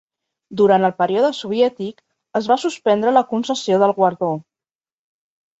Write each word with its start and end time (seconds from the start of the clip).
Durant 0.61 0.85
el 0.87 0.93
període 1.01 1.29
soviètic, 1.39 2.01
es 2.41 2.49
va 2.53 2.59
suspendre 2.63 3.13
la 3.19 3.25
concessió 3.35 3.81
del 3.85 3.97
guardó. 4.03 4.35